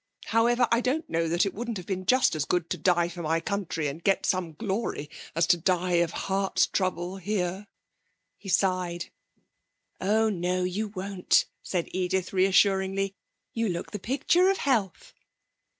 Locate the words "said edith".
11.61-12.33